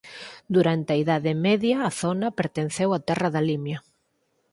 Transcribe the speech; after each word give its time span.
Durante 0.55 0.89
a 0.93 0.99
idade 1.03 1.31
media 1.47 1.77
a 1.89 1.91
zona 2.01 2.27
pertenceu 2.39 2.89
á 2.97 2.99
Terra 3.07 3.29
da 3.35 3.41
Limia. 3.49 3.79